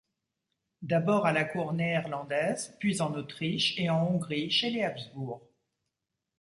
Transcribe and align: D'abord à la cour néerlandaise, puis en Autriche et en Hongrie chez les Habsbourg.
D'abord 0.81 1.27
à 1.27 1.31
la 1.31 1.43
cour 1.43 1.73
néerlandaise, 1.73 2.75
puis 2.79 3.01
en 3.01 3.13
Autriche 3.13 3.75
et 3.77 3.91
en 3.91 4.01
Hongrie 4.07 4.49
chez 4.49 4.71
les 4.71 4.81
Habsbourg. 4.81 5.47